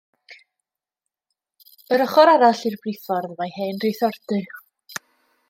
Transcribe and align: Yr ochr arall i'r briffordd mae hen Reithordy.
Yr 1.97 2.03
ochr 2.07 2.31
arall 2.33 2.63
i'r 2.71 2.79
briffordd 2.87 3.37
mae 3.43 3.55
hen 3.59 3.83
Reithordy. 3.85 4.43